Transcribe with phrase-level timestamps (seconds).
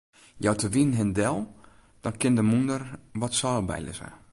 [0.43, 1.37] Jout de wyn him del,
[2.03, 2.83] dan kin de mûnder
[3.19, 4.09] wat seil bylizze.